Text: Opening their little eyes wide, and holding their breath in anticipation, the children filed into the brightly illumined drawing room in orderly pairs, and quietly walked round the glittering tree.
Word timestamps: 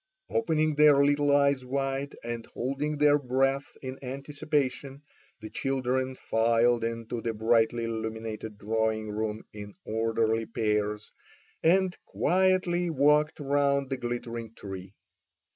Opening 0.31 0.73
their 0.73 1.05
little 1.05 1.29
eyes 1.31 1.63
wide, 1.63 2.15
and 2.23 2.47
holding 2.47 2.97
their 2.97 3.19
breath 3.19 3.77
in 3.83 4.03
anticipation, 4.03 5.03
the 5.41 5.49
children 5.51 6.15
filed 6.15 6.83
into 6.83 7.21
the 7.21 7.35
brightly 7.35 7.83
illumined 7.83 8.55
drawing 8.57 9.11
room 9.11 9.43
in 9.53 9.75
orderly 9.85 10.47
pairs, 10.47 11.11
and 11.61 11.95
quietly 12.07 12.89
walked 12.89 13.39
round 13.39 13.91
the 13.91 13.97
glittering 13.97 14.55
tree. 14.55 14.95